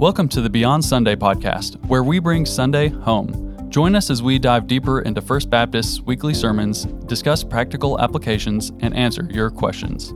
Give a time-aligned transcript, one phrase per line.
[0.00, 3.68] Welcome to the Beyond Sunday podcast, where we bring Sunday home.
[3.68, 8.96] Join us as we dive deeper into First Baptist's weekly sermons, discuss practical applications, and
[8.96, 10.14] answer your questions.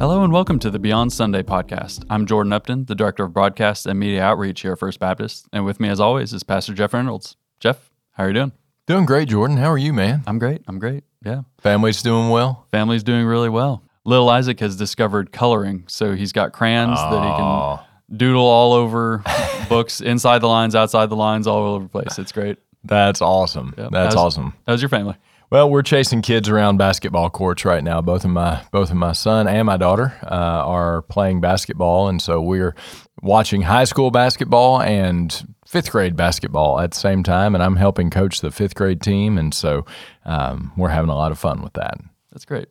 [0.00, 2.04] Hello and welcome to the Beyond Sunday podcast.
[2.10, 5.64] I'm Jordan Upton, the Director of Broadcast and Media Outreach here at First Baptist, and
[5.64, 7.36] with me as always is Pastor Jeff Reynolds.
[7.60, 8.52] Jeff, how are you doing?
[8.88, 9.58] Doing great, Jordan.
[9.58, 10.24] How are you, man?
[10.26, 10.62] I'm great.
[10.66, 11.04] I'm great.
[11.24, 11.42] Yeah.
[11.60, 12.66] Family's doing well.
[12.72, 13.84] Family's doing really well.
[14.04, 17.78] Little Isaac has discovered coloring, so he's got crayons that he can
[18.16, 19.22] doodle all over
[19.68, 22.18] books, inside the lines, outside the lines, all over the place.
[22.18, 22.58] It's great.
[22.84, 23.74] That's awesome.
[23.78, 23.90] Yep.
[23.92, 24.54] That's How's- awesome.
[24.66, 25.16] How's your family?
[25.50, 28.00] Well, we're chasing kids around basketball courts right now.
[28.00, 32.20] Both of my both of my son and my daughter uh, are playing basketball, and
[32.20, 32.74] so we're
[33.22, 37.54] watching high school basketball and fifth grade basketball at the same time.
[37.54, 39.84] And I'm helping coach the fifth grade team, and so
[40.24, 41.98] um, we're having a lot of fun with that.
[42.32, 42.68] That's great.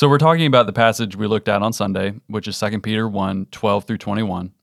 [0.00, 3.06] So we're talking about the passage we looked at on Sunday, which is 2 Peter
[3.06, 4.54] 1, 12 through 21.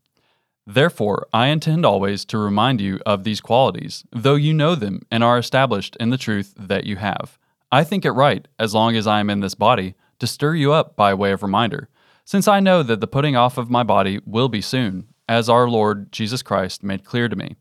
[0.66, 5.24] Therefore, I intend always to remind you of these qualities, though you know them and
[5.24, 7.38] are established in the truth that you have.
[7.72, 10.74] I think it right, as long as I am in this body, to stir you
[10.74, 11.88] up by way of reminder,
[12.26, 15.70] since I know that the putting off of my body will be soon, as our
[15.70, 17.58] Lord Jesus Christ made clear to me.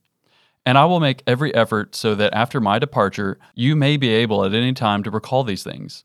[0.65, 4.47] And I will make every effort so that after my departure, you may be able
[4.47, 6.05] at any time to recall these things.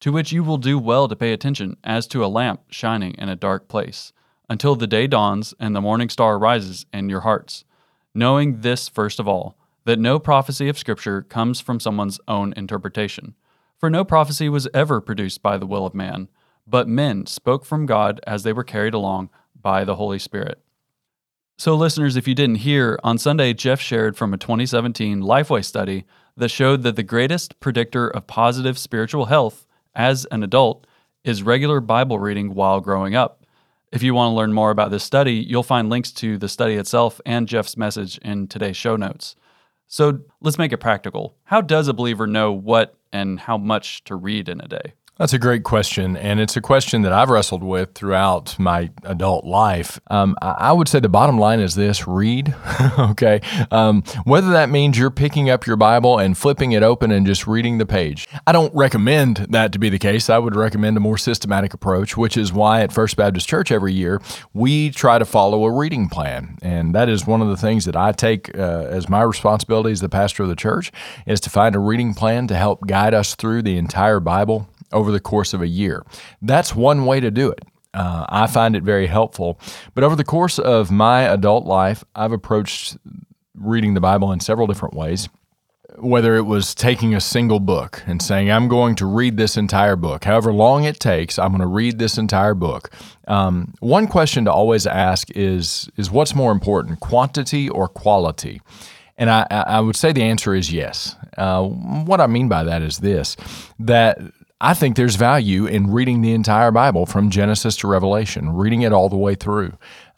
[0.00, 3.28] to which you will do well to pay attention as to a lamp shining in
[3.28, 4.12] a dark place,
[4.48, 7.64] until the day dawns and the morning star rises in your hearts.
[8.14, 13.34] Knowing this first of all, that no prophecy of Scripture comes from someone's own interpretation.
[13.78, 16.28] For no prophecy was ever produced by the will of man,
[16.66, 19.30] but men spoke from God as they were carried along
[19.60, 20.60] by the Holy Spirit.
[21.56, 26.06] So, listeners, if you didn't hear, on Sunday, Jeff shared from a 2017 Lifeway study
[26.36, 30.86] that showed that the greatest predictor of positive spiritual health as an adult
[31.24, 33.44] is regular Bible reading while growing up.
[33.92, 36.74] If you want to learn more about this study, you'll find links to the study
[36.74, 39.34] itself and Jeff's message in today's show notes.
[39.88, 41.36] So, let's make it practical.
[41.42, 44.94] How does a believer know what and how much to read in a day?
[45.20, 49.44] That's a great question, and it's a question that I've wrestled with throughout my adult
[49.44, 50.00] life.
[50.10, 52.54] Um, I would say the bottom line is this read,
[52.98, 53.42] okay?
[53.70, 57.46] Um, whether that means you're picking up your Bible and flipping it open and just
[57.46, 58.26] reading the page.
[58.46, 60.30] I don't recommend that to be the case.
[60.30, 63.92] I would recommend a more systematic approach, which is why at First Baptist Church every
[63.92, 64.22] year
[64.54, 66.56] we try to follow a reading plan.
[66.62, 70.00] And that is one of the things that I take uh, as my responsibility as
[70.00, 70.90] the pastor of the church
[71.26, 75.12] is to find a reading plan to help guide us through the entire Bible over
[75.12, 76.04] the course of a year.
[76.42, 77.64] That's one way to do it.
[77.92, 79.58] Uh, I find it very helpful.
[79.94, 82.96] But over the course of my adult life, I've approached
[83.54, 85.28] reading the Bible in several different ways.
[85.98, 89.96] Whether it was taking a single book and saying, I'm going to read this entire
[89.96, 92.90] book, however long it takes, I'm going to read this entire book.
[93.26, 98.62] Um, one question to always ask is, is what's more important, quantity or quality?
[99.18, 101.16] And I, I would say the answer is yes.
[101.36, 103.36] Uh, what I mean by that is this
[103.78, 104.18] that
[104.60, 108.92] I think there's value in reading the entire Bible from Genesis to Revelation, reading it
[108.92, 109.72] all the way through.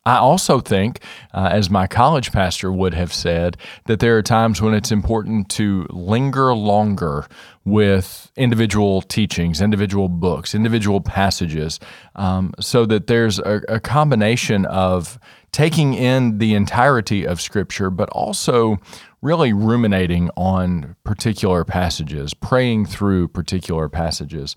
[0.04, 1.00] I also think,
[1.32, 5.48] uh, as my college pastor would have said, that there are times when it's important
[5.50, 7.28] to linger longer
[7.64, 11.78] with individual teachings, individual books, individual passages,
[12.16, 15.20] um, so that there's a, a combination of
[15.52, 18.78] taking in the entirety of Scripture, but also
[19.22, 24.56] really ruminating on particular passages, praying through particular passages.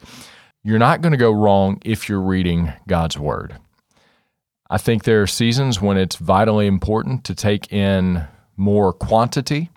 [0.63, 3.55] You're not going to go wrong if you're reading God's Word.
[4.69, 8.25] I think there are seasons when it's vitally important to take in
[8.57, 9.69] more quantity.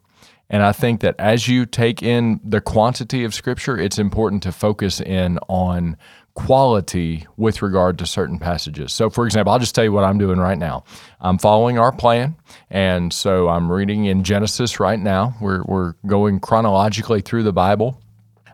[0.49, 4.53] And I think that as you take in the quantity of Scripture, it's important to
[4.53, 5.99] focus in on
[6.39, 8.93] quality with regard to certain passages.
[8.93, 10.85] So, for example, I'll just tell you what I'm doing right now.
[11.21, 12.37] I'm following our plan,
[12.71, 15.35] and so I'm reading in Genesis right now.
[15.41, 18.01] We're, we're going chronologically through the Bible.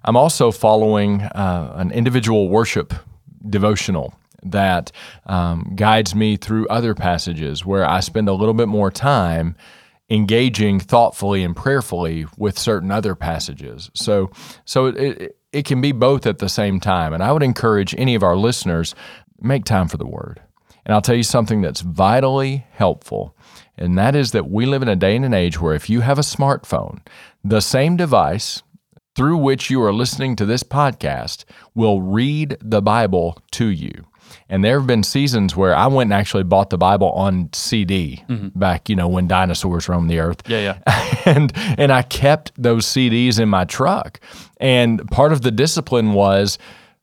[0.03, 2.95] I'm also following uh, an individual worship
[3.47, 4.91] devotional that
[5.27, 9.57] um, guides me through other passages where I spend a little bit more time
[10.09, 13.91] engaging thoughtfully and prayerfully with certain other passages.
[13.93, 14.31] So,
[14.65, 17.13] so it, it, it can be both at the same time.
[17.13, 18.95] And I would encourage any of our listeners
[19.41, 20.43] make time for the Word.
[20.85, 23.35] And I'll tell you something that's vitally helpful,
[23.79, 26.03] and that is that we live in a day and an age where if you
[26.03, 27.01] have a smartphone,
[27.43, 28.63] the same device
[29.17, 34.05] through which you are listening to this podcast will read the Bible to you.
[34.49, 38.23] And there have been seasons where I went and actually bought the Bible on CD
[38.29, 38.59] mm-hmm.
[38.59, 40.43] back, you know, when dinosaurs roamed the earth.
[40.47, 41.23] Yeah, yeah.
[41.25, 44.21] and and I kept those CDs in my truck.
[44.59, 46.59] And part of the discipline was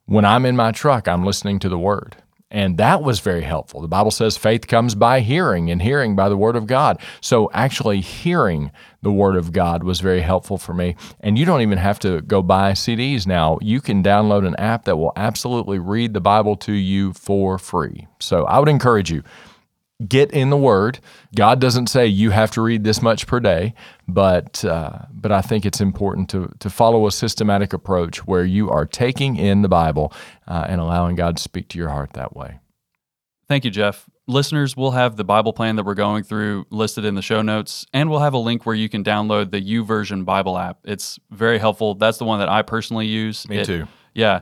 [0.05, 2.17] when I'm in my truck, I'm listening to the word.
[2.51, 3.81] And that was very helpful.
[3.81, 6.99] The Bible says faith comes by hearing, and hearing by the Word of God.
[7.21, 8.71] So actually, hearing
[9.01, 10.95] the Word of God was very helpful for me.
[11.21, 13.57] And you don't even have to go buy CDs now.
[13.61, 18.07] You can download an app that will absolutely read the Bible to you for free.
[18.19, 19.23] So I would encourage you
[20.07, 20.99] get in the Word.
[21.35, 23.73] God doesn't say you have to read this much per day,
[24.07, 28.69] but uh, but I think it's important to to follow a systematic approach where you
[28.69, 30.13] are taking in the Bible
[30.47, 32.59] uh, and allowing God to speak to your heart that way.
[33.47, 34.09] Thank you, Jeff.
[34.27, 37.85] Listeners, we'll have the Bible plan that we're going through listed in the show notes,
[37.91, 40.79] and we'll have a link where you can download the YouVersion Bible app.
[40.85, 41.95] It's very helpful.
[41.95, 43.45] That's the one that I personally use.
[43.49, 43.87] Me it, too.
[44.13, 44.41] Yeah.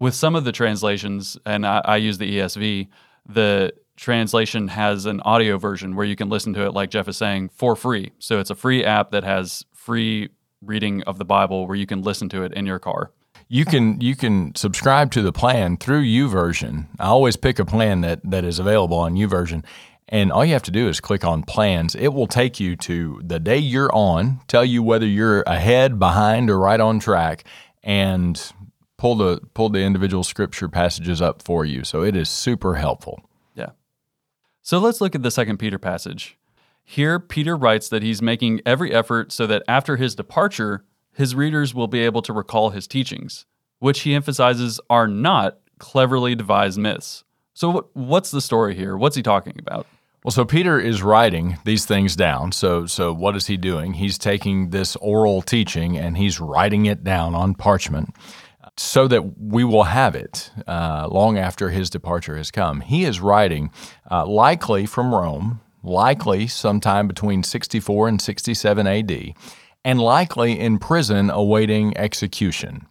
[0.00, 2.88] With some of the translations, and I, I use the ESV,
[3.28, 7.16] the translation has an audio version where you can listen to it, like Jeff is
[7.16, 8.12] saying, for free.
[8.18, 10.30] So it's a free app that has free
[10.62, 13.10] reading of the Bible where you can listen to it in your car.
[13.48, 16.86] You can you can subscribe to the plan through YouVersion.
[16.98, 19.64] I always pick a plan that that is available on YouVersion.
[20.08, 21.94] And all you have to do is click on plans.
[21.96, 26.48] It will take you to the day you're on, tell you whether you're ahead, behind,
[26.48, 27.44] or right on track,
[27.82, 28.40] and
[28.98, 31.84] pull the pull the individual scripture passages up for you.
[31.84, 33.20] So it is super helpful.
[34.66, 36.36] So let's look at the second Peter passage.
[36.82, 41.72] Here, Peter writes that he's making every effort so that after his departure, his readers
[41.72, 43.46] will be able to recall his teachings,
[43.78, 47.22] which he emphasizes are not cleverly devised myths.
[47.54, 48.96] So, what's the story here?
[48.96, 49.86] What's he talking about?
[50.24, 52.50] Well, so Peter is writing these things down.
[52.50, 53.92] So, so what is he doing?
[53.92, 58.12] He's taking this oral teaching and he's writing it down on parchment
[58.76, 62.80] so that we will have it uh, long after his departure has come.
[62.80, 63.70] He is writing
[64.10, 69.34] uh, likely from Rome, likely sometime between 64 and 67 AD,
[69.84, 72.86] and likely in prison awaiting execution.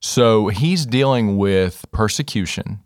[0.00, 2.80] So he's dealing with persecution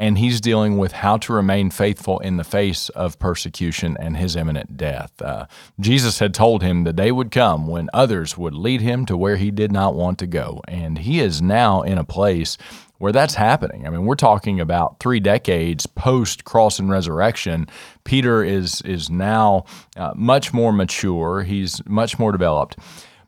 [0.00, 4.34] and he's dealing with how to remain faithful in the face of persecution and his
[4.34, 5.12] imminent death.
[5.20, 5.46] Uh,
[5.78, 9.36] Jesus had told him the day would come when others would lead him to where
[9.36, 12.56] he did not want to go, and he is now in a place
[12.96, 13.86] where that's happening.
[13.86, 17.66] I mean, we're talking about three decades post cross and resurrection.
[18.04, 19.64] Peter is is now
[19.96, 21.42] uh, much more mature.
[21.42, 22.76] He's much more developed.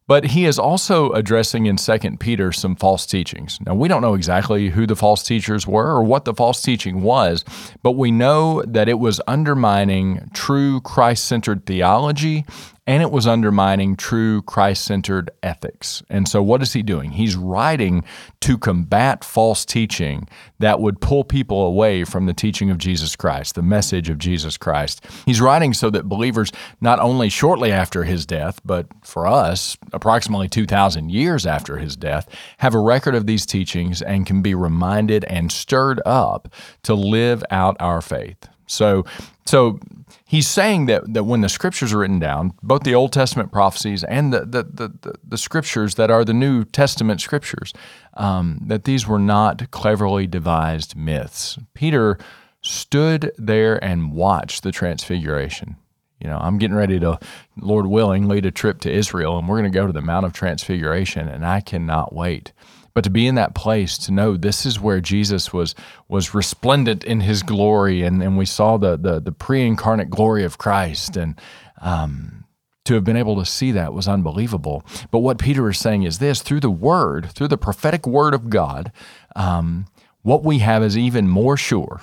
[0.07, 3.59] But he is also addressing in 2 Peter some false teachings.
[3.65, 7.03] Now, we don't know exactly who the false teachers were or what the false teaching
[7.03, 7.45] was,
[7.83, 12.45] but we know that it was undermining true Christ centered theology
[12.87, 16.03] and it was undermining true Christ centered ethics.
[16.11, 17.13] And so, what is he doing?
[17.13, 18.03] He's writing
[18.41, 23.55] to combat false teaching that would pull people away from the teaching of Jesus Christ,
[23.55, 25.05] the message of Jesus Christ.
[25.27, 26.51] He's writing so that believers,
[26.81, 32.29] not only shortly after his death, but for us, approximately 2,000 years after his death,
[32.59, 36.53] have a record of these teachings and can be reminded and stirred up
[36.83, 38.49] to live out our faith.
[38.67, 39.05] So,
[39.45, 39.79] so
[40.27, 44.05] he's saying that, that when the scriptures are written down, both the Old Testament prophecies
[44.05, 47.73] and the, the, the, the scriptures that are the New Testament scriptures,
[48.15, 51.59] um, that these were not cleverly devised myths.
[51.75, 52.19] Peter
[52.63, 55.77] stood there and watched the transfiguration.
[56.21, 57.19] You know, I'm getting ready to,
[57.61, 60.25] Lord willing, lead a trip to Israel, and we're going to go to the Mount
[60.25, 62.53] of Transfiguration, and I cannot wait
[62.95, 65.75] but to be in that place to know this is where Jesus was
[66.09, 70.59] was resplendent in his glory and, and we saw the the, the pre-incarnate glory of
[70.59, 71.41] Christ and
[71.81, 72.43] um,
[72.85, 74.85] to have been able to see that was unbelievable.
[75.11, 78.51] But what Peter is saying is this through the word, through the prophetic word of
[78.51, 78.91] God,
[79.37, 79.87] um,
[80.23, 82.01] what we have is even more sure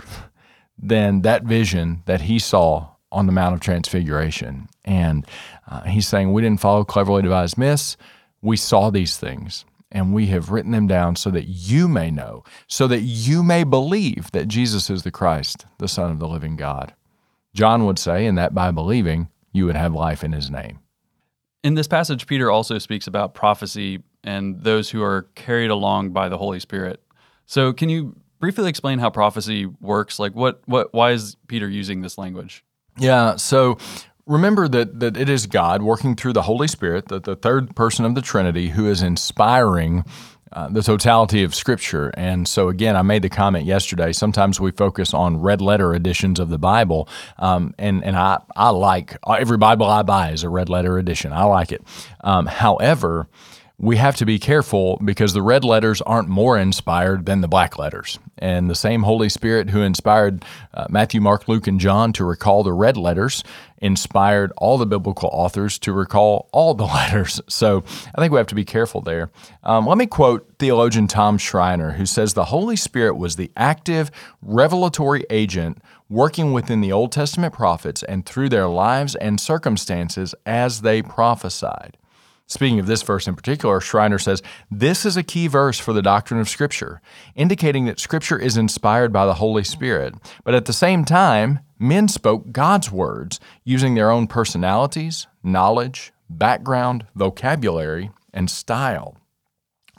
[0.78, 4.70] than that vision that he saw on the Mount of Transfiguration.
[4.86, 5.26] And
[5.68, 7.98] uh, he's saying we didn't follow cleverly devised myths,
[8.42, 12.44] we saw these things and we have written them down so that you may know,
[12.68, 16.56] so that you may believe that Jesus is the Christ, the Son of the living
[16.56, 16.94] God.
[17.54, 20.80] John would say, and that by believing, you would have life in his name.
[21.64, 26.30] In this passage, Peter also speaks about prophecy and those who are carried along by
[26.30, 27.02] the Holy Spirit.
[27.46, 30.20] So, can you briefly explain how prophecy works?
[30.20, 32.64] Like, what, what, why is Peter using this language?
[32.98, 33.78] Yeah, so
[34.30, 38.06] remember that, that it is God working through the Holy Spirit, the, the third person
[38.06, 40.06] of the Trinity, who is inspiring
[40.52, 42.12] uh, the totality of Scripture.
[42.16, 44.14] And so, again, I made the comment yesterday.
[44.14, 48.70] Sometimes we focus on red letter editions of the Bible, um, and and I I
[48.70, 51.34] like every Bible I buy is a red letter edition.
[51.34, 51.84] I like it.
[52.22, 53.28] Um, however
[53.82, 57.80] we have to be careful because the red letters aren't more inspired than the black
[57.80, 58.20] letters.
[58.38, 60.44] And the same Holy Spirit who inspired
[60.74, 63.42] uh, Matthew, Mark, Luke, and John to recall the red letters
[63.78, 67.40] inspired all the biblical authors to recall all the letters.
[67.48, 69.32] So I think we have to be careful there.
[69.64, 74.12] Um, let me quote theologian Tom Schreiner, who says the Holy Spirit was the active,
[74.42, 80.82] revelatory agent working within the Old Testament prophets and through their lives and circumstances as
[80.82, 81.96] they prophesied.
[82.50, 84.42] Speaking of this verse in particular, Schreiner says,
[84.72, 87.00] This is a key verse for the doctrine of Scripture,
[87.36, 90.16] indicating that Scripture is inspired by the Holy Spirit.
[90.44, 97.06] But at the same time, men spoke God's words using their own personalities, knowledge, background,
[97.14, 99.16] vocabulary, and style.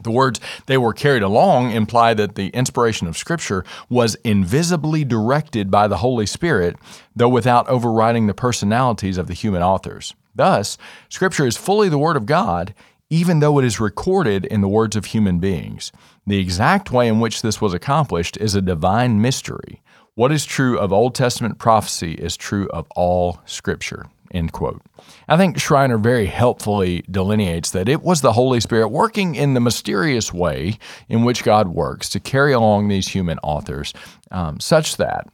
[0.02, 5.70] The words they were carried along imply that the inspiration of Scripture was invisibly directed
[5.70, 6.76] by the Holy Spirit,
[7.14, 10.16] though without overriding the personalities of the human authors.
[10.34, 12.74] Thus, Scripture is fully the Word of God,
[13.08, 15.90] even though it is recorded in the words of human beings.
[16.26, 19.82] The exact way in which this was accomplished is a divine mystery.
[20.14, 24.06] What is true of Old Testament prophecy is true of all Scripture.
[24.32, 24.80] End quote.
[25.28, 29.60] I think Schreiner very helpfully delineates that it was the Holy Spirit working in the
[29.60, 33.92] mysterious way in which God works to carry along these human authors,
[34.30, 35.26] um, such that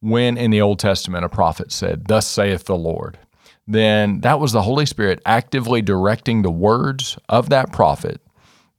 [0.00, 3.18] when in the Old Testament a prophet said, Thus saith the Lord,
[3.68, 8.20] then that was the Holy Spirit actively directing the words of that prophet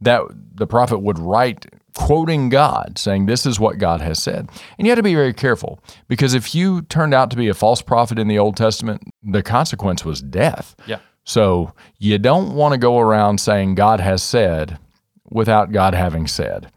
[0.01, 0.23] that
[0.55, 4.49] the prophet would write quoting God, saying, This is what God has said.
[4.77, 7.53] And you have to be very careful because if you turned out to be a
[7.53, 10.75] false prophet in the Old Testament, the consequence was death.
[10.87, 10.99] Yeah.
[11.23, 14.79] So you don't want to go around saying God has said
[15.29, 16.71] without God having said.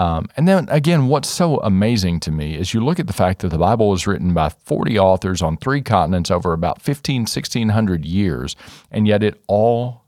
[0.00, 3.40] Um, and then again, what's so amazing to me is you look at the fact
[3.40, 8.06] that the Bible was written by 40 authors on three continents over about 15, 1600
[8.06, 8.56] years,
[8.90, 10.04] and yet it all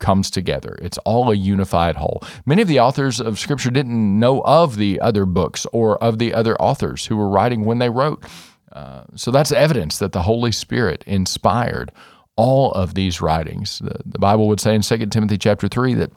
[0.00, 0.76] comes together.
[0.82, 2.24] It's all a unified whole.
[2.44, 6.34] Many of the authors of Scripture didn't know of the other books or of the
[6.34, 8.24] other authors who were writing when they wrote.
[8.72, 11.92] Uh, so that's evidence that the Holy Spirit inspired
[12.34, 13.78] all of these writings.
[13.78, 16.10] The, the Bible would say in 2 Timothy chapter 3 that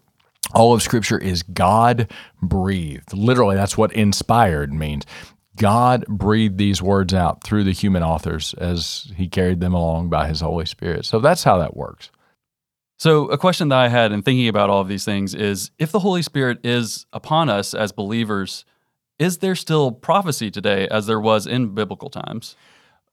[0.54, 3.14] all of Scripture is God breathed.
[3.14, 5.06] Literally, that's what inspired means.
[5.56, 10.28] God breathed these words out through the human authors as He carried them along by
[10.28, 11.06] His Holy Spirit.
[11.06, 12.10] So that's how that works.
[12.98, 15.92] So, a question that I had in thinking about all of these things is if
[15.92, 18.66] the Holy Spirit is upon us as believers,
[19.18, 22.58] is there still prophecy today as there was in biblical times?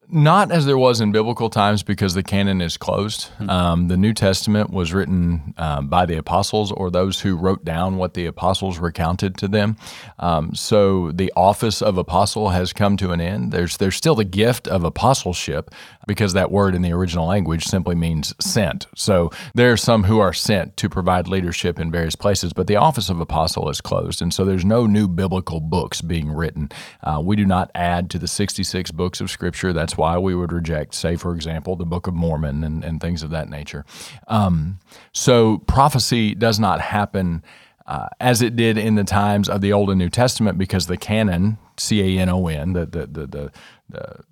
[0.08, 3.30] Not as there was in biblical times because the canon is closed.
[3.32, 3.50] Mm-hmm.
[3.50, 7.96] Um, the New Testament was written um, by the apostles or those who wrote down
[7.96, 9.76] what the apostles recounted to them.
[10.20, 13.50] Um, so the office of apostle has come to an end.
[13.50, 15.74] There's, there's still the gift of apostleship
[16.06, 18.86] because that word in the original language simply means sent.
[18.94, 22.76] So there are some who are sent to provide leadership in various places, but the
[22.76, 24.22] office of apostle is closed.
[24.22, 26.70] And so there's no new biblical books being written.
[27.02, 29.72] Uh, we do not add to the 66 books of Scripture.
[29.72, 33.22] That's why we would reject, say, for example, the Book of Mormon and, and things
[33.22, 33.84] of that nature.
[34.28, 34.78] Um,
[35.12, 37.42] so prophecy does not happen
[37.86, 40.96] uh, as it did in the times of the Old and New Testament because the
[40.96, 43.52] canon, C A N O N, the, the, the, the,
[43.88, 44.24] the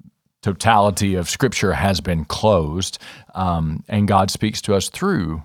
[0.42, 2.98] totality of Scripture has been closed,
[3.34, 5.42] um, and God speaks to us through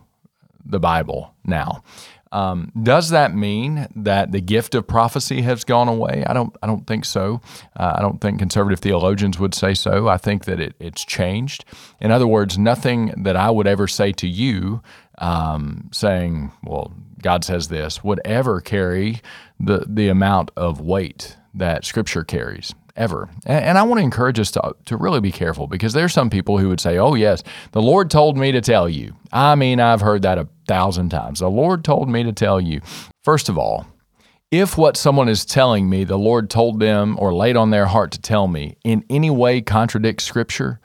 [0.70, 1.84] the Bible now.
[2.32, 6.24] Um, does that mean that the gift of prophecy has gone away?
[6.28, 6.56] I don't.
[6.62, 7.42] I don't think so.
[7.76, 10.08] Uh, I don't think conservative theologians would say so.
[10.08, 11.66] I think that it, it's changed.
[12.00, 14.82] In other words, nothing that I would ever say to you,
[15.18, 19.22] um, saying, "Well, God says this," would ever carry
[19.60, 23.30] the the amount of weight that Scripture carries ever.
[23.46, 26.58] And, I want to encourage us to, to really be careful because there's some people
[26.58, 29.16] who would say, oh, yes, the Lord told me to tell you.
[29.32, 31.40] I mean, I've heard that a thousand times.
[31.40, 32.82] The Lord told me to tell you.
[33.24, 33.88] First of all,
[34.52, 38.12] if what someone is telling me, the Lord told them or laid on their heart
[38.12, 40.80] to tell me, in any way contradicts Scripture,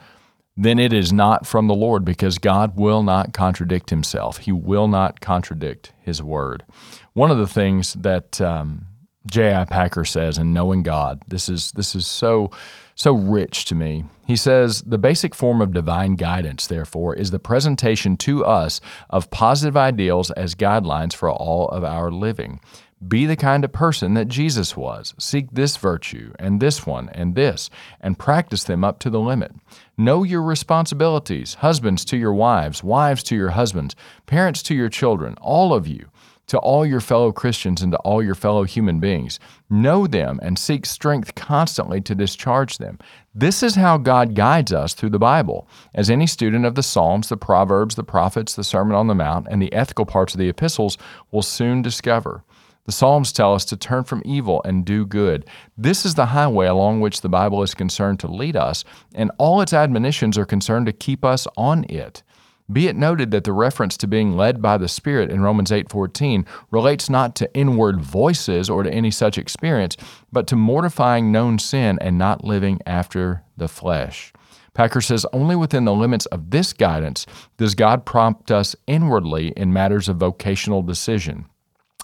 [0.56, 4.38] then it is not from the Lord because God will not contradict himself.
[4.38, 6.62] He will not contradict his word.
[7.14, 8.86] One of the things that um,
[9.26, 9.64] J.I.
[9.64, 11.22] Packer says in Knowing God.
[11.28, 12.50] This is this is so
[12.94, 14.04] so rich to me.
[14.26, 19.30] He says the basic form of divine guidance, therefore, is the presentation to us of
[19.30, 22.60] positive ideals as guidelines for all of our living.
[23.06, 25.14] Be the kind of person that Jesus was.
[25.18, 27.68] Seek this virtue and this one and this,
[28.00, 29.52] and practice them up to the limit.
[29.98, 33.94] Know your responsibilities, husbands to your wives, wives to your husbands,
[34.26, 36.08] parents to your children, all of you.
[36.46, 39.40] To all your fellow Christians and to all your fellow human beings.
[39.70, 42.98] Know them and seek strength constantly to discharge them.
[43.34, 45.68] This is how God guides us through the Bible.
[45.94, 49.46] As any student of the Psalms, the Proverbs, the prophets, the Sermon on the Mount,
[49.50, 50.98] and the ethical parts of the epistles
[51.30, 52.44] will soon discover.
[52.86, 55.46] The Psalms tell us to turn from evil and do good.
[55.76, 58.84] This is the highway along which the Bible is concerned to lead us,
[59.14, 62.22] and all its admonitions are concerned to keep us on it.
[62.72, 66.46] Be it noted that the reference to being led by the Spirit in Romans 8:14
[66.70, 69.98] relates not to inward voices or to any such experience,
[70.32, 74.32] but to mortifying known sin and not living after the flesh.
[74.72, 77.26] Packer says only within the limits of this guidance
[77.58, 81.44] does God prompt us inwardly in matters of vocational decision.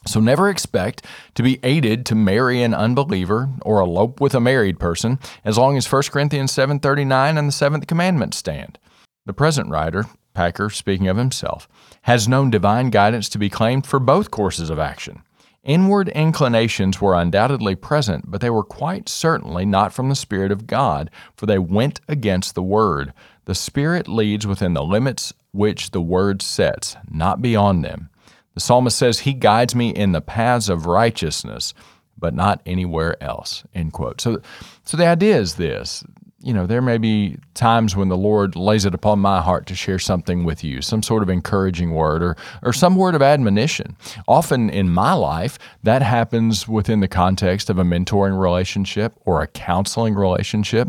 [0.06, 4.78] So never expect to be aided to marry an unbeliever or elope with a married
[4.78, 8.78] person as long as 1 Corinthians 7:39 and the 7th commandment stand.
[9.26, 11.68] The present writer, Packer, speaking of himself,
[12.02, 15.22] has known divine guidance to be claimed for both courses of action.
[15.62, 20.66] Inward inclinations were undoubtedly present, but they were quite certainly not from the Spirit of
[20.66, 23.12] God, for they went against the Word.
[23.44, 28.08] The Spirit leads within the limits which the Word sets, not beyond them.
[28.54, 31.74] The psalmist says, He guides me in the paths of righteousness,
[32.18, 33.64] but not anywhere else.
[33.74, 34.20] End quote.
[34.20, 34.40] So,
[34.84, 36.04] so the idea is this
[36.42, 39.74] you know, there may be times when the Lord lays it upon my heart to
[39.74, 43.94] share something with you, some sort of encouraging word or, or some word of admonition.
[44.26, 49.46] Often in my life, that happens within the context of a mentoring relationship or a
[49.48, 50.88] counseling relationship.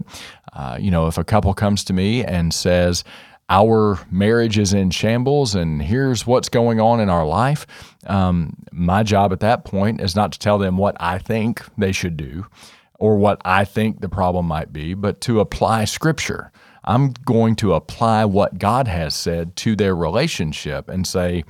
[0.53, 3.03] Uh, you know, if a couple comes to me and says,
[3.49, 7.67] our marriage is in shambles and here's what's going on in our life.
[8.07, 11.91] Um, my job at that point is not to tell them what I think they
[11.91, 12.45] should do
[13.01, 16.51] or what I think the problem might be, but to apply scripture.
[16.83, 21.43] I'm going to apply what God has said to their relationship and say,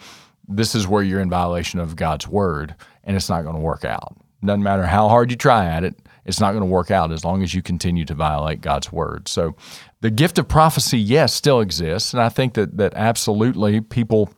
[0.47, 3.83] this is where you're in violation of God's word and it's not going to work
[3.83, 4.15] out.
[4.45, 7.25] Doesn't matter how hard you try at it, it's not going to work out as
[7.25, 9.27] long as you continue to violate God's word.
[9.27, 9.55] So
[9.99, 12.13] the gift of prophecy, yes, still exists.
[12.13, 14.31] And I think that, that absolutely people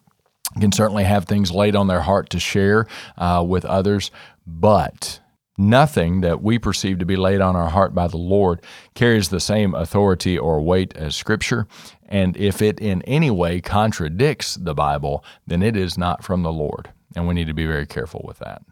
[0.60, 2.88] can certainly have things laid on their heart to share
[3.20, 4.10] uh, with others.
[4.48, 5.20] But
[5.58, 8.62] nothing that we perceive to be laid on our heart by the Lord
[8.96, 11.68] carries the same authority or weight as Scripture.
[12.08, 16.54] And if it in any way contradicts the Bible, then it is not from the
[16.54, 16.92] Lord.
[17.16, 18.64] And we need to be very careful with that.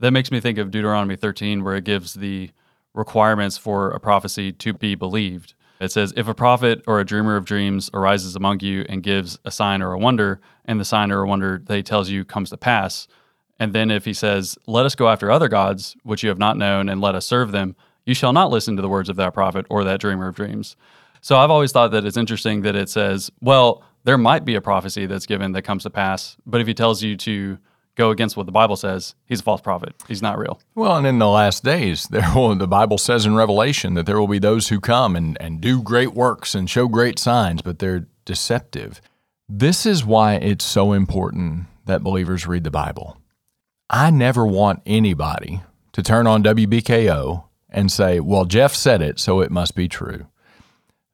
[0.00, 2.50] That makes me think of Deuteronomy 13, where it gives the
[2.94, 5.54] requirements for a prophecy to be believed.
[5.80, 9.38] It says, If a prophet or a dreamer of dreams arises among you and gives
[9.44, 12.50] a sign or a wonder, and the sign or a wonder he tells you comes
[12.50, 13.06] to pass,
[13.58, 16.56] and then if he says, Let us go after other gods, which you have not
[16.56, 19.34] known, and let us serve them, you shall not listen to the words of that
[19.34, 20.76] prophet or that dreamer of dreams.
[21.20, 24.60] So I've always thought that it's interesting that it says, Well, there might be a
[24.60, 27.58] prophecy that's given that comes to pass, but if he tells you to
[27.96, 29.94] go against what the Bible says, he's a false prophet.
[30.06, 30.60] He's not real.
[30.76, 34.20] Well, and in the last days, there will the Bible says in Revelation that there
[34.20, 37.80] will be those who come and, and do great works and show great signs, but
[37.80, 39.00] they're deceptive.
[39.48, 43.16] This is why it's so important that believers read the Bible.
[43.90, 49.40] I never want anybody to turn on WBKO and say, well, Jeff said it, so
[49.40, 50.26] it must be true.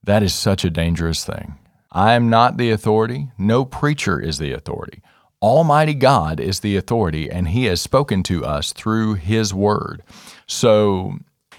[0.02, 1.56] That is such a dangerous thing.
[1.92, 3.28] I am not the authority.
[3.38, 5.02] No preacher is the authority.
[5.40, 10.02] Almighty God is the authority, and He has spoken to us through His Word.
[10.48, 11.18] So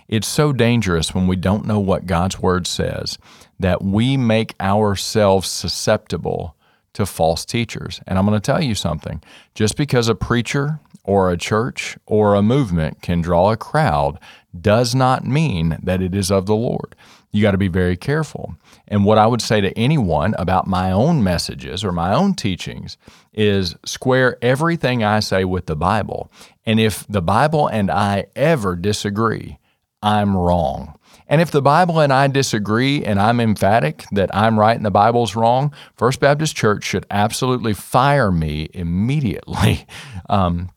[0.10, 3.17] it's so dangerous when we don't know what God's Word says
[3.58, 6.58] that we make ourselves susceptible
[6.91, 8.01] to false teachers.
[8.06, 9.23] And I'm going to tell you something
[9.54, 14.19] just because a preacher or a church or a movement can draw a crowd
[14.59, 16.95] does not mean that it is of the Lord
[17.35, 18.55] you got to be very careful.
[18.87, 22.97] And what I would say to anyone about my own messages or my own teachings
[23.33, 26.31] is square everything I say with the Bible.
[26.65, 29.59] And if the Bible and I ever disagree,
[30.01, 30.97] I'm wrong.
[31.27, 34.91] And if the Bible and I disagree and I'm emphatic that I'm right and the
[34.91, 39.85] Bible's wrong, First Baptist Church should absolutely fire me immediately.
[40.27, 40.71] Um,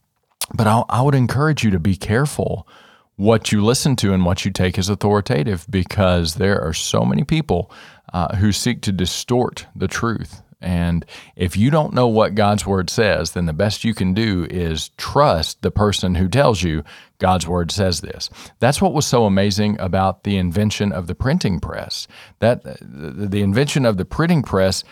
[0.55, 2.67] but I, I would encourage you to be careful
[3.17, 7.25] what you listen to and what you take as authoritative because there are so many
[7.25, 7.71] people
[8.13, 10.41] uh, who seek to distort the truth.
[10.61, 11.05] And
[11.37, 14.91] if you don't know what God's word says, then the best you can do is
[14.97, 16.83] trust the person who tells you
[17.19, 18.29] God's word says this.
[18.59, 22.09] That's what was so amazing about the invention of the printing press.
[22.41, 24.83] That the invention of the printing press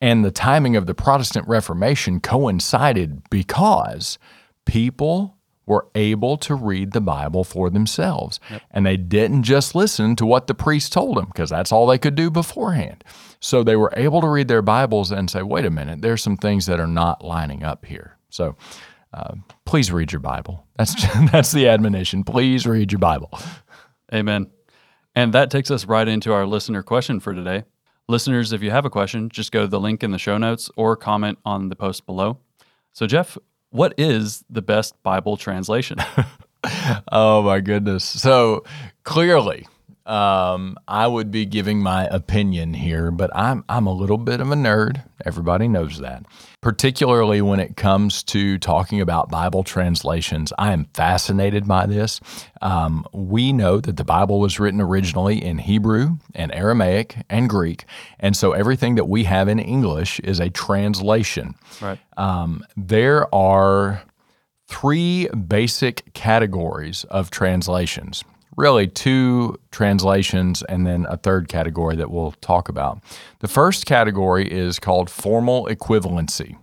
[0.00, 4.18] and the timing of the Protestant Reformation coincided because
[4.66, 8.38] people were able to read the Bible for themselves.
[8.50, 8.62] Yep.
[8.70, 11.98] And they didn't just listen to what the priest told them, because that's all they
[11.98, 13.02] could do beforehand.
[13.40, 16.36] So they were able to read their Bibles and say, wait a minute, there's some
[16.36, 18.16] things that are not lining up here.
[18.30, 18.56] So
[19.12, 20.66] uh, please read your Bible.
[20.76, 20.94] That's
[21.32, 22.22] that's the admonition.
[22.22, 23.30] Please read your Bible.
[24.14, 24.50] Amen.
[25.16, 27.64] And that takes us right into our listener question for today.
[28.08, 30.70] Listeners, if you have a question, just go to the link in the show notes
[30.76, 32.38] or comment on the post below.
[32.92, 33.36] So, Jeff,
[33.76, 35.98] what is the best Bible translation?
[37.12, 38.04] oh my goodness.
[38.04, 38.64] So
[39.04, 39.66] clearly,
[40.06, 44.52] um, I would be giving my opinion here, but I'm I'm a little bit of
[44.52, 45.02] a nerd.
[45.24, 46.24] Everybody knows that.
[46.60, 52.20] Particularly when it comes to talking about Bible translations, I am fascinated by this.
[52.62, 57.84] Um, we know that the Bible was written originally in Hebrew and Aramaic and Greek,
[58.20, 61.56] and so everything that we have in English is a translation.
[61.80, 61.98] Right.
[62.16, 64.04] Um, there are
[64.68, 68.22] three basic categories of translations
[68.56, 73.02] really two translations and then a third category that we'll talk about.
[73.40, 76.56] The first category is called formal equivalency.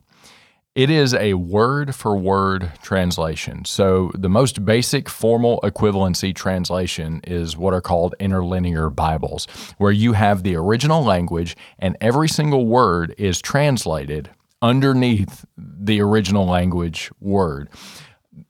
[0.76, 3.64] It is a word for word translation.
[3.66, 9.46] So, the most basic formal equivalency translation is what are called interlinear Bibles,
[9.78, 14.32] where you have the original language and every single word is translated
[14.64, 17.70] underneath the original language word.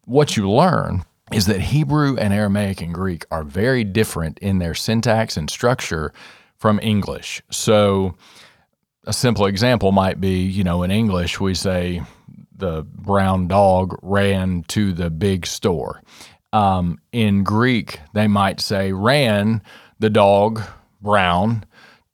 [0.05, 4.75] What you learn is that Hebrew and Aramaic and Greek are very different in their
[4.75, 6.13] syntax and structure
[6.57, 7.41] from English.
[7.51, 8.15] So,
[9.05, 12.01] a simple example might be you know, in English, we say
[12.55, 16.01] the brown dog ran to the big store.
[16.53, 19.61] Um, in Greek, they might say ran
[19.99, 20.61] the dog
[21.01, 21.65] brown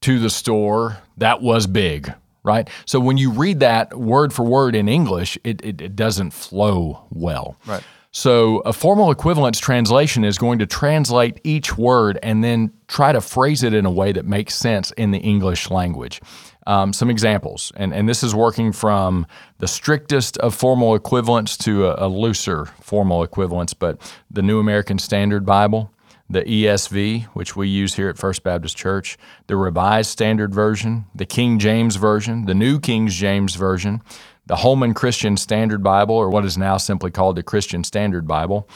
[0.02, 2.70] to the store that was big, right?
[2.86, 7.06] So when you read that word for word in English, it, it, it doesn't flow
[7.12, 7.58] well.
[7.66, 7.84] Right.
[8.12, 13.22] So, a formal equivalence translation is going to translate each word and then try to
[13.22, 16.20] phrase it in a way that makes sense in the English language.
[16.66, 19.28] Um, some examples, and, and this is working from
[19.60, 24.98] the strictest of formal equivalents to a, a looser formal equivalence, but the New American
[24.98, 25.92] Standard Bible,
[26.30, 31.26] the ESV, which we use here at First Baptist Church, the Revised Standard Version, the
[31.26, 34.02] King James Version, the New King James Version,
[34.46, 38.70] the Holman Christian Standard Bible, or what is now simply called the Christian Standard Bible,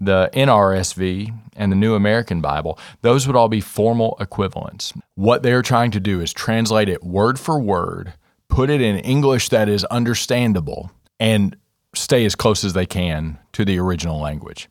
[0.00, 4.92] the NRSV, and the New American Bible, those would all be formal equivalents.
[5.14, 8.14] What they're trying to do is translate it word for word,
[8.48, 11.56] put it in English that is understandable, and
[11.94, 14.68] stay as close as they can to the original language.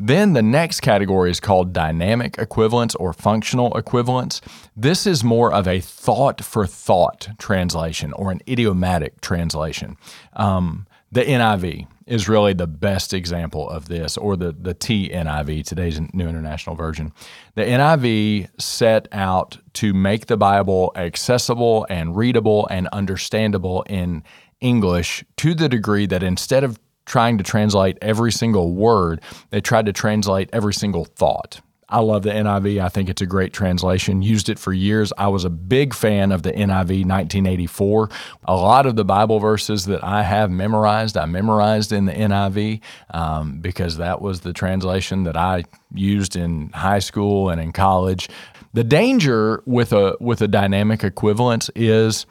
[0.00, 4.40] Then the next category is called dynamic equivalence or functional equivalence.
[4.76, 9.96] This is more of a thought for thought translation or an idiomatic translation.
[10.34, 16.00] Um, the NIV is really the best example of this, or the, the TNIV, today's
[16.12, 17.12] New International Version.
[17.56, 24.22] The NIV set out to make the Bible accessible and readable and understandable in
[24.60, 26.78] English to the degree that instead of
[27.08, 31.60] trying to translate every single word, they tried to translate every single thought.
[31.90, 32.82] I love the NIV.
[32.84, 34.20] I think it's a great translation.
[34.20, 35.10] Used it for years.
[35.16, 38.10] I was a big fan of the NIV 1984.
[38.44, 42.82] A lot of the Bible verses that I have memorized, I memorized in the NIV
[43.10, 48.28] um, because that was the translation that I used in high school and in college.
[48.74, 52.26] The danger with a with a dynamic equivalence is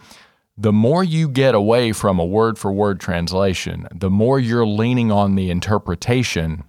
[0.58, 5.12] the more you get away from a word for word translation, the more you're leaning
[5.12, 6.64] on the interpretation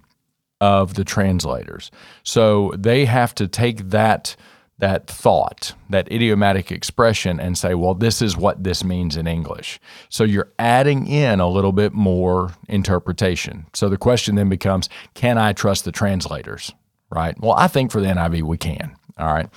[0.61, 1.89] of the translators.
[2.23, 4.35] So they have to take that
[4.79, 9.79] that thought, that idiomatic expression and say, well, this is what this means in English.
[10.07, 13.65] So you're adding in a little bit more interpretation.
[13.73, 16.71] So the question then becomes, can I trust the translators?
[17.11, 17.37] Right?
[17.39, 18.95] Well, I think for the NIV we can.
[19.17, 19.49] All right.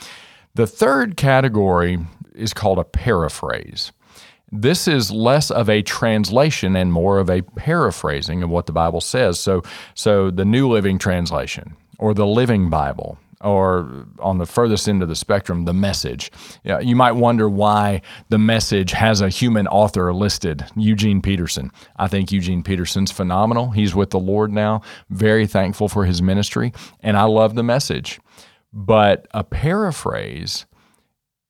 [0.55, 1.99] The third category
[2.35, 3.93] is called a paraphrase.
[4.53, 9.01] This is less of a translation and more of a paraphrasing of what the Bible
[9.01, 9.41] says.
[9.41, 9.63] So,
[9.95, 15.09] so the New Living Translation or the Living Bible or on the furthest end of
[15.09, 16.31] the spectrum, the message.
[16.65, 21.71] You, know, you might wonder why the message has a human author listed, Eugene Peterson.
[21.97, 23.71] I think Eugene Peterson's phenomenal.
[23.71, 28.21] He's with the Lord now, very thankful for his ministry, and I love the message.
[28.73, 30.67] But a paraphrase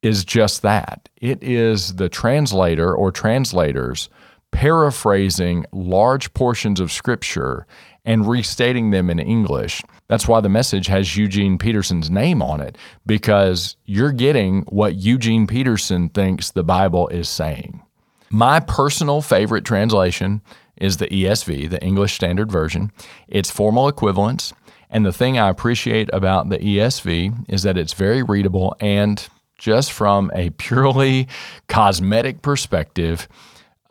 [0.02, 4.08] is just that it is the translator or translators
[4.50, 7.66] paraphrasing large portions of Scripture
[8.04, 9.82] and restating them in English.
[10.08, 15.46] That's why the message has Eugene Peterson's name on it, because you're getting what Eugene
[15.46, 17.80] Peterson thinks the Bible is saying.
[18.28, 20.42] My personal favorite translation
[20.76, 22.90] is the ESV, the English Standard Version.
[23.28, 24.52] It's formal equivalence.
[24.90, 29.26] And the thing I appreciate about the ESV is that it's very readable and
[29.62, 31.28] just from a purely
[31.68, 33.28] cosmetic perspective,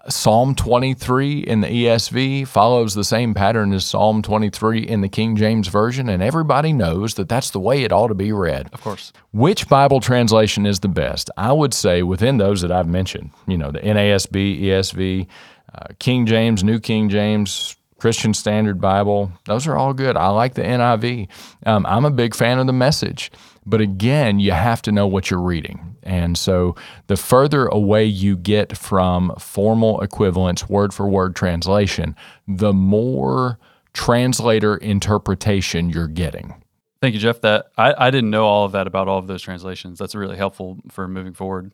[0.10, 5.38] Psalm 23 in the ESV follows the same pattern as Psalm 23 in the King
[5.38, 8.70] James Version, and everybody knows that that's the way it ought to be read.
[8.74, 9.14] Of course.
[9.32, 11.30] Which Bible translation is the best?
[11.38, 15.28] I would say within those that I've mentioned, you know, the NASB, ESV,
[15.74, 20.18] uh, King James, New King James, Christian Standard Bible, those are all good.
[20.18, 21.30] I like the NIV.
[21.66, 23.32] Um, I'm a big fan of the message.
[23.66, 25.96] But again, you have to know what you're reading.
[26.04, 26.76] And so
[27.08, 32.16] the further away you get from formal equivalence, word for word translation,
[32.48, 33.60] the more
[33.94, 36.56] translator interpretation you're getting.
[37.02, 37.42] Thank you, Jeff.
[37.42, 40.00] That I, I didn't know all of that about all of those translations.
[40.00, 41.72] That's really helpful for moving forward.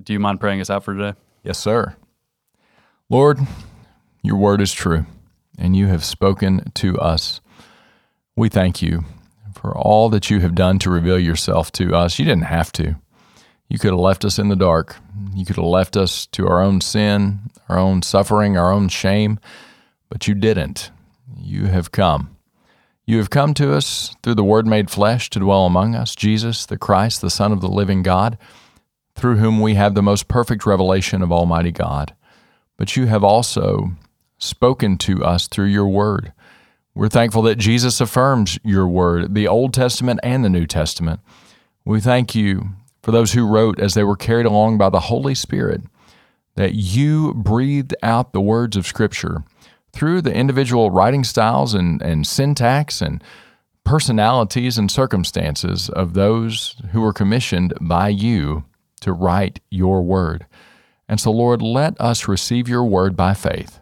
[0.00, 1.18] Do you mind praying us out for today?
[1.42, 1.96] Yes, sir.
[3.08, 3.38] Lord,
[4.22, 5.06] your word is true,
[5.58, 7.40] and you have spoken to us.
[8.36, 9.04] We thank you
[9.54, 12.18] for all that you have done to reveal yourself to us.
[12.18, 12.96] You didn't have to.
[13.68, 14.96] You could have left us in the dark.
[15.34, 19.38] You could have left us to our own sin, our own suffering, our own shame,
[20.08, 20.90] but you didn't.
[21.36, 22.36] You have come.
[23.04, 26.66] You have come to us through the Word made flesh to dwell among us, Jesus,
[26.66, 28.36] the Christ, the Son of the living God,
[29.14, 32.14] through whom we have the most perfect revelation of Almighty God.
[32.76, 33.92] But you have also
[34.38, 36.32] spoken to us through your Word.
[36.98, 41.20] We're thankful that Jesus affirms your word, the Old Testament and the New Testament.
[41.84, 42.70] We thank you
[43.04, 45.82] for those who wrote as they were carried along by the Holy Spirit,
[46.56, 49.44] that you breathed out the words of Scripture
[49.92, 53.22] through the individual writing styles and, and syntax and
[53.84, 58.64] personalities and circumstances of those who were commissioned by you
[59.02, 60.46] to write your word.
[61.08, 63.78] And so, Lord, let us receive your word by faith.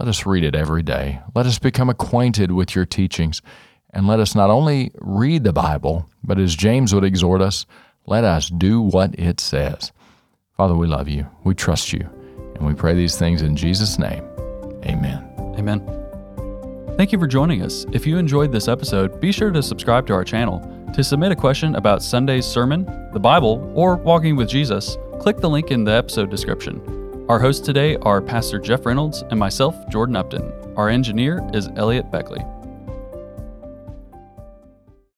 [0.00, 1.20] Let us read it every day.
[1.34, 3.42] Let us become acquainted with your teachings.
[3.90, 7.66] And let us not only read the Bible, but as James would exhort us,
[8.06, 9.92] let us do what it says.
[10.56, 11.26] Father, we love you.
[11.44, 12.08] We trust you.
[12.54, 14.24] And we pray these things in Jesus' name.
[14.86, 15.22] Amen.
[15.58, 15.86] Amen.
[16.96, 17.84] Thank you for joining us.
[17.92, 20.60] If you enjoyed this episode, be sure to subscribe to our channel.
[20.94, 25.50] To submit a question about Sunday's sermon, the Bible, or walking with Jesus, click the
[25.50, 26.99] link in the episode description.
[27.30, 30.52] Our hosts today are Pastor Jeff Reynolds and myself, Jordan Upton.
[30.76, 32.44] Our engineer is Elliot Beckley.